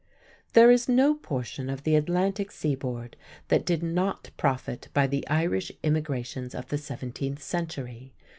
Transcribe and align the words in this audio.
There 0.53 0.71
is 0.71 0.89
no 0.89 1.13
portion 1.13 1.69
of 1.69 1.83
the 1.83 1.95
Atlantic 1.95 2.49
seaboard 2.51 3.15
that 3.49 3.63
did 3.67 3.83
not 3.83 4.31
profit 4.35 4.87
by 4.95 5.05
the 5.05 5.27
Irish 5.27 5.71
immigrations 5.83 6.55
of 6.55 6.69
the 6.69 6.79
seventeenth 6.79 7.43
century. 7.43 8.11